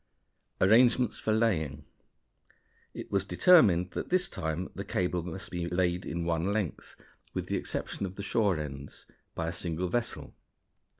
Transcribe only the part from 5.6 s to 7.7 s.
laid in one length, with the